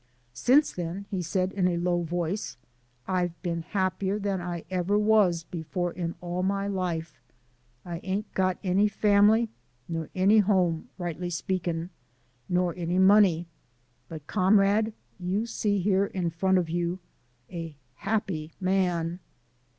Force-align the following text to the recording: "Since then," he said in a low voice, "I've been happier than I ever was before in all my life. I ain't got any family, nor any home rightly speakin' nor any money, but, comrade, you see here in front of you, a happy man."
"Since 0.33 0.71
then," 0.71 1.05
he 1.11 1.21
said 1.21 1.51
in 1.53 1.67
a 1.67 1.77
low 1.77 2.01
voice, 2.01 2.57
"I've 3.07 3.39
been 3.43 3.61
happier 3.61 4.17
than 4.17 4.41
I 4.41 4.65
ever 4.71 4.97
was 4.97 5.43
before 5.43 5.93
in 5.93 6.15
all 6.21 6.41
my 6.41 6.65
life. 6.67 7.21
I 7.85 7.99
ain't 8.01 8.33
got 8.33 8.57
any 8.63 8.87
family, 8.87 9.51
nor 9.87 10.09
any 10.15 10.39
home 10.39 10.89
rightly 10.97 11.29
speakin' 11.29 11.91
nor 12.49 12.73
any 12.75 12.97
money, 12.97 13.45
but, 14.09 14.25
comrade, 14.25 14.91
you 15.19 15.45
see 15.45 15.77
here 15.77 16.07
in 16.07 16.31
front 16.31 16.57
of 16.57 16.67
you, 16.67 16.97
a 17.51 17.75
happy 17.97 18.53
man." 18.59 19.19